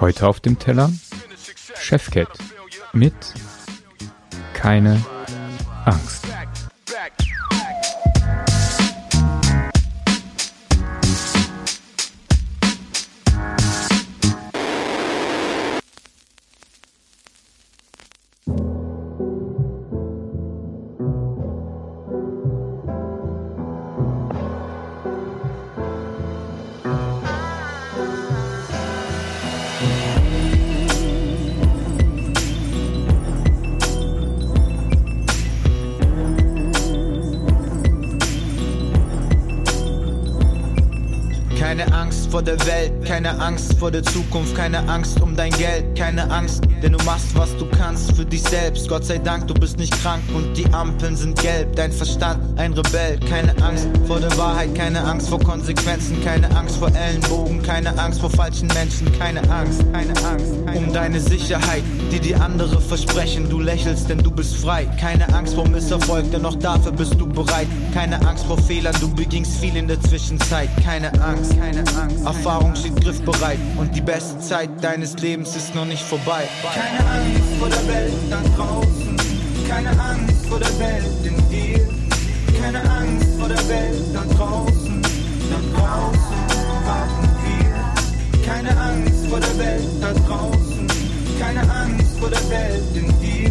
[0.00, 0.90] Heute auf dem Teller
[1.76, 2.28] Chefcat
[2.92, 3.14] mit
[4.54, 5.04] Keine
[5.84, 6.26] Angst.
[42.34, 46.64] Vor der Welt, keine Angst vor der Zukunft, keine Angst um dein Geld, keine Angst,
[46.82, 48.88] denn du machst, was du kannst für dich selbst.
[48.88, 51.76] Gott sei Dank, du bist nicht krank und die Ampeln sind gelb.
[51.76, 56.78] Dein Verstand, ein Rebell, keine Angst vor der Wahrheit, keine Angst vor Konsequenzen, keine Angst
[56.78, 62.18] vor Ellenbogen, keine Angst vor falschen Menschen, keine Angst, keine Angst um deine Sicherheit, die
[62.18, 63.48] die andere versprechen.
[63.48, 67.28] Du lächelst, denn du bist frei, keine Angst vor Misserfolg, denn auch dafür bist du
[67.28, 67.68] bereit.
[67.92, 72.23] Keine Angst vor Fehlern, du begingst viel in der Zwischenzeit, keine Angst, keine Angst.
[72.24, 76.48] Erfahrung steht griffbereit und die beste Zeit deines Lebens ist noch nicht vorbei.
[76.62, 79.16] Keine Angst vor der Welt da draußen,
[79.68, 81.80] keine Angst vor der Welt in dir,
[82.60, 85.02] keine Angst vor der Welt da draußen,
[85.50, 86.44] da draußen
[86.86, 88.42] warten wir.
[88.46, 90.86] Keine Angst vor der Welt da draußen,
[91.38, 93.50] keine Angst vor der Welt in dir,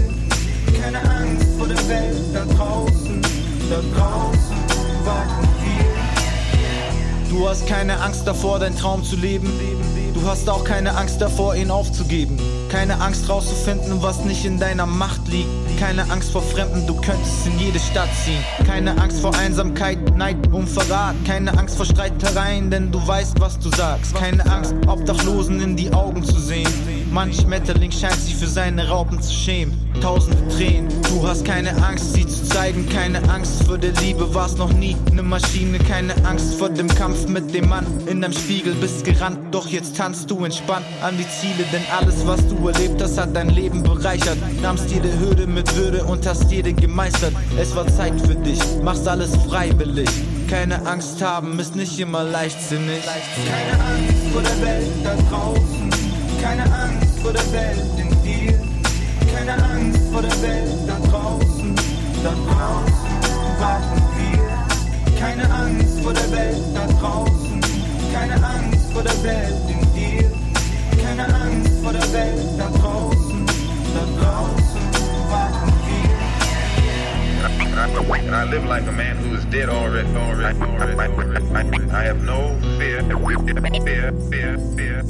[0.82, 3.22] keine Angst vor der Welt da draußen,
[3.70, 4.43] da draußen.
[7.34, 9.52] Du hast keine Angst davor, dein Traum zu leben.
[10.14, 12.38] Du hast auch keine Angst davor, ihn aufzugeben.
[12.70, 15.50] Keine Angst rauszufinden, was nicht in deiner Macht liegt.
[15.80, 18.44] Keine Angst vor Fremden, du könntest in jede Stadt ziehen.
[18.68, 21.16] Keine Angst vor Einsamkeit, Neid und Verrat.
[21.26, 24.14] Keine Angst vor Streitereien, denn du weißt, was du sagst.
[24.14, 26.70] Keine Angst, Obdachlosen in die Augen zu sehen.
[27.14, 29.78] Manch Schmetterling scheint sich für seine Raupen zu schämen.
[30.02, 32.90] Tausende Tränen, du hast keine Angst, sie zu zeigen.
[32.90, 35.78] Keine Angst vor der Liebe, warst noch nie eine Maschine.
[35.78, 37.86] Keine Angst vor dem Kampf mit dem Mann.
[38.08, 41.68] In deinem Spiegel bist gerannt, doch jetzt tanzt du entspannt an die Ziele.
[41.72, 44.40] Denn alles, was du erlebt hast, hat dein Leben bereichert.
[44.64, 47.34] Nahmst jede Hürde mit Würde und hast jede gemeistert.
[47.60, 50.10] Es war Zeit für dich, machst alles freiwillig.
[50.50, 53.04] Keine Angst haben ist nicht immer leichtsinnig.
[53.04, 55.92] Keine Angst vor der Welt da draußen,
[56.44, 58.54] keine Angst vor der Welt in dir,
[59.34, 61.74] keine Angst vor der Welt da draußen,
[62.22, 63.16] da draußen
[63.60, 65.20] warten wir.
[65.20, 67.62] Keine Angst vor der Welt da draußen,
[68.14, 70.30] keine Angst vor der Welt in dir,
[71.02, 73.46] keine Angst vor der Welt da draußen,
[73.96, 74.84] da draußen
[75.30, 76.04] warten wir.
[78.26, 80.10] And I live like a man who is dead already.
[80.16, 81.92] already, already.
[81.92, 85.04] I have no fear, fear, fear, fear.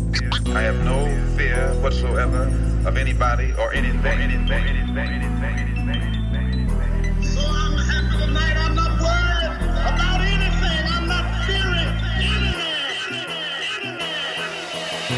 [0.55, 1.22] I have no
[1.53, 2.43] fear whatsoever
[2.85, 4.19] of anybody or anything.
[4.19, 5.57] anything, anything, anything,
[5.89, 7.23] anything.
[7.23, 8.57] So I'm happy tonight.
[8.57, 9.53] I'm not worried
[9.91, 10.83] about anything.
[10.95, 11.91] I'm not fearing
[12.29, 12.73] anything.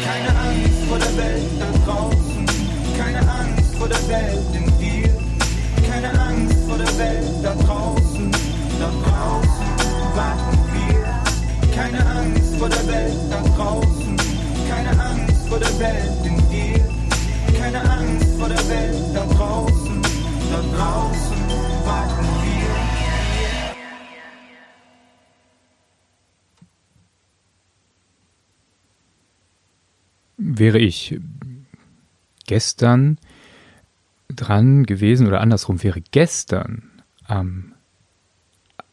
[0.04, 2.46] Keine Angst vor der Welt da draußen,
[2.98, 5.08] keine Angst vor der Welt in dir,
[5.90, 8.30] keine Angst vor der Welt da draußen,
[8.80, 9.68] da draußen
[10.14, 11.04] warten wir.
[11.74, 14.16] Keine Angst vor der Welt da draußen,
[14.68, 16.15] keine Angst vor der Welt
[30.58, 31.18] wäre ich
[32.46, 33.18] gestern
[34.28, 37.74] dran gewesen oder andersrum wäre gestern am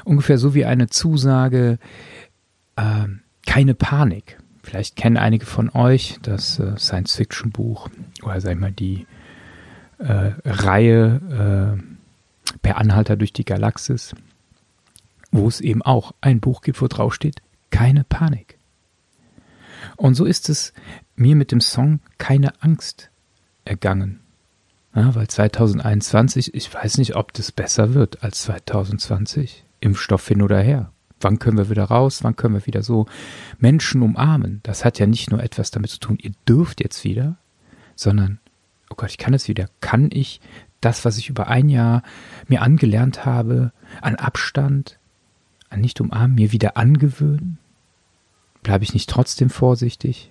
[0.05, 1.79] ungefähr so wie eine Zusage,
[2.77, 3.07] äh,
[3.47, 4.39] keine Panik.
[4.63, 7.89] Vielleicht kennen einige von euch das äh, Science-Fiction-Buch
[8.23, 9.07] oder sag ich mal die
[9.99, 14.15] äh, Reihe äh, Per Anhalter durch die Galaxis,
[15.31, 18.59] wo es eben auch ein Buch gibt, wo drauf steht, keine Panik.
[19.97, 20.73] Und so ist es
[21.17, 23.11] mir mit dem Song Keine Angst
[23.65, 24.21] ergangen.
[24.97, 29.63] Ja, weil 2021, ich weiß nicht, ob das besser wird als 2020.
[29.81, 30.91] Impfstoff hin oder her.
[31.21, 32.25] Wann können wir wieder raus?
[32.25, 33.05] Wann können wir wieder so
[33.59, 34.61] Menschen umarmen?
[34.63, 37.37] Das hat ja nicht nur etwas damit zu tun, ihr dürft jetzt wieder,
[37.95, 38.39] sondern,
[38.89, 39.69] oh Gott, ich kann es wieder.
[39.83, 40.41] Kann ich
[40.81, 42.03] das, was ich über ein Jahr
[42.49, 44.99] mir angelernt habe, an Abstand,
[45.69, 47.59] an nicht umarmen, mir wieder angewöhnen?
[48.63, 50.31] Bleibe ich nicht trotzdem vorsichtig?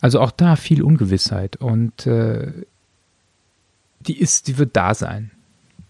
[0.00, 2.52] Also auch da viel Ungewissheit und äh,
[4.06, 5.30] die ist, die wird da sein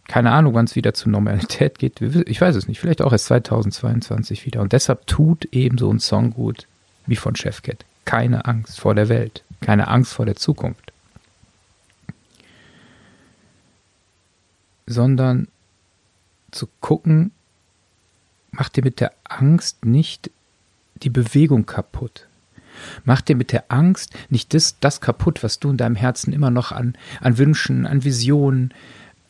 [0.09, 2.01] keine Ahnung, wann es wieder zur Normalität geht.
[2.01, 2.81] Ich weiß es nicht.
[2.81, 4.61] Vielleicht auch erst 2022 wieder.
[4.61, 6.67] Und deshalb tut eben so ein Song gut
[7.07, 7.85] wie von Chefcat.
[8.05, 9.43] Keine Angst vor der Welt.
[9.61, 10.93] Keine Angst vor der Zukunft.
[14.87, 15.49] Sondern
[16.53, 17.33] zu gucken,
[18.53, 20.31] macht dir mit der Angst nicht
[21.03, 22.29] die Bewegung kaputt.
[23.05, 26.51] Mach dir mit der Angst nicht das, das kaputt, was du in deinem Herzen immer
[26.51, 28.73] noch an, an Wünschen, an Visionen,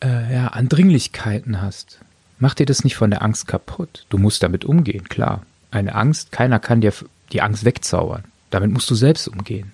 [0.03, 1.99] äh, ja, an Dringlichkeiten hast,
[2.39, 4.05] mach dir das nicht von der Angst kaputt.
[4.09, 5.43] Du musst damit umgehen, klar.
[5.71, 6.93] Eine Angst, keiner kann dir
[7.31, 8.23] die Angst wegzaubern.
[8.49, 9.73] Damit musst du selbst umgehen.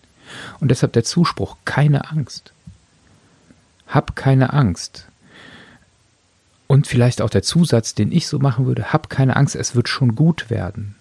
[0.60, 2.52] Und deshalb der Zuspruch, keine Angst.
[3.88, 5.08] Hab keine Angst.
[6.68, 9.90] Und vielleicht auch der Zusatz, den ich so machen würde, hab keine Angst, es wird
[9.90, 10.96] schon gut werden.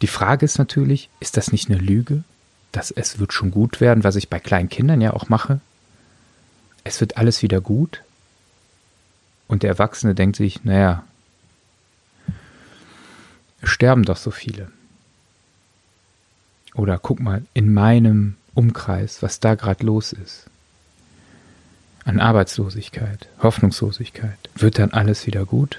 [0.00, 2.24] Die Frage ist natürlich, ist das nicht eine Lüge?
[2.72, 5.60] Dass es wird schon gut werden, was ich bei kleinen Kindern ja auch mache?
[6.84, 8.02] Es wird alles wieder gut?
[9.46, 11.04] Und der Erwachsene denkt sich, naja,
[13.62, 14.70] sterben doch so viele.
[16.74, 20.46] Oder guck mal in meinem Umkreis, was da gerade los ist.
[22.04, 24.38] An Arbeitslosigkeit, Hoffnungslosigkeit.
[24.54, 25.78] Wird dann alles wieder gut?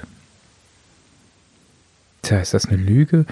[2.21, 3.25] Tja, ist das eine Lüge?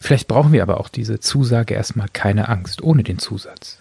[0.00, 3.78] Vielleicht brauchen wir aber auch diese Zusage erstmal keine Angst, ohne den Zusatz.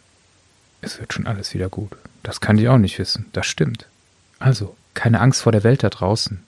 [0.82, 1.96] Es wird schon alles wieder gut.
[2.24, 3.26] Das kann ich auch nicht wissen.
[3.32, 3.88] Das stimmt.
[4.38, 6.44] Also, keine Angst vor der Welt da draußen.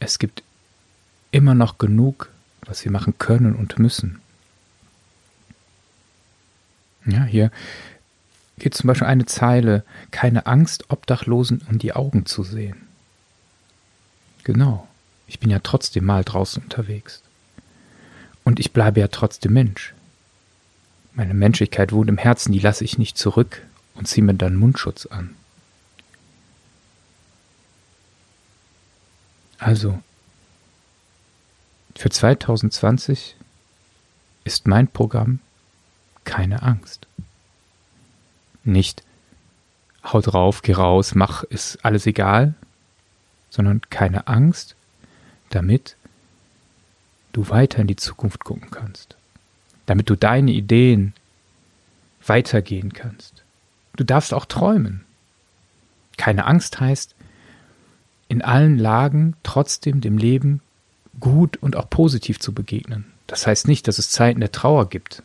[0.00, 0.42] Es gibt
[1.30, 2.30] immer noch genug,
[2.62, 4.20] was wir machen können und müssen.
[7.04, 7.50] Ja, hier
[8.58, 12.88] geht zum Beispiel eine Zeile, keine Angst, Obdachlosen in die Augen zu sehen.
[14.44, 14.88] Genau,
[15.32, 17.22] ich bin ja trotzdem mal draußen unterwegs.
[18.44, 19.94] Und ich bleibe ja trotzdem Mensch.
[21.14, 23.62] Meine Menschlichkeit wohnt im Herzen, die lasse ich nicht zurück
[23.94, 25.34] und ziehe mir dann Mundschutz an.
[29.56, 30.02] Also,
[31.96, 33.34] für 2020
[34.44, 35.38] ist mein Programm
[36.24, 37.06] keine Angst.
[38.64, 39.02] Nicht
[40.04, 42.52] hau drauf, geh raus, mach, ist alles egal,
[43.48, 44.76] sondern keine Angst,
[45.54, 45.96] damit
[47.32, 49.16] du weiter in die Zukunft gucken kannst,
[49.86, 51.14] damit du deine Ideen
[52.26, 53.42] weitergehen kannst.
[53.96, 55.04] Du darfst auch träumen.
[56.16, 57.14] Keine Angst heißt,
[58.28, 60.60] in allen Lagen trotzdem dem Leben
[61.20, 63.04] gut und auch positiv zu begegnen.
[63.26, 65.22] Das heißt nicht, dass es Zeiten der Trauer gibt.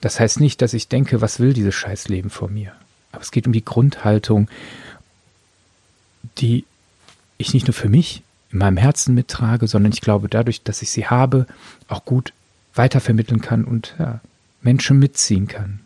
[0.00, 2.72] Das heißt nicht, dass ich denke, was will dieses Scheißleben vor mir?
[3.12, 4.48] Aber es geht um die Grundhaltung,
[6.38, 6.64] die
[7.38, 10.90] ich nicht nur für mich in meinem Herzen mittrage, sondern ich glaube dadurch, dass ich
[10.90, 11.46] sie habe,
[11.88, 12.32] auch gut
[12.74, 14.20] weitervermitteln kann und ja,
[14.62, 15.80] Menschen mitziehen kann.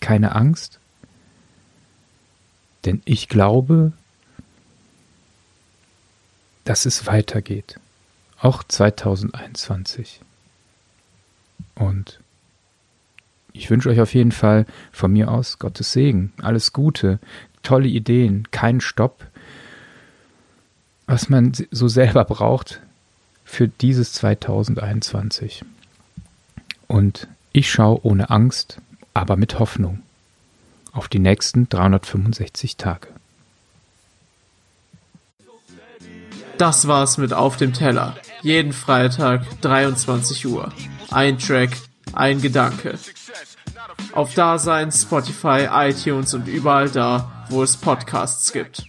[0.00, 0.78] Keine Angst,
[2.84, 3.92] denn ich glaube,
[6.64, 7.80] dass es weitergeht.
[8.40, 10.20] Auch 2021.
[11.74, 12.20] Und
[13.52, 17.18] ich wünsche euch auf jeden Fall von mir aus Gottes Segen, alles Gute,
[17.62, 19.26] tolle Ideen, keinen Stopp,
[21.18, 22.78] was man so selber braucht
[23.44, 25.64] für dieses 2021.
[26.86, 28.80] Und ich schaue ohne Angst,
[29.14, 30.00] aber mit Hoffnung
[30.92, 33.08] auf die nächsten 365 Tage.
[36.56, 38.16] Das war's mit Auf dem Teller.
[38.42, 40.72] Jeden Freitag 23 Uhr.
[41.10, 41.70] Ein Track,
[42.12, 42.96] ein Gedanke.
[44.12, 48.84] Auf Dasein, Spotify, iTunes und überall da, wo es Podcasts gibt.